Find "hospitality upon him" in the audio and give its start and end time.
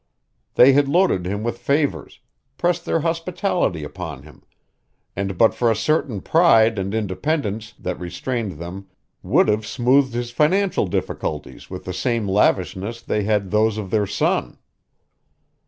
3.01-4.41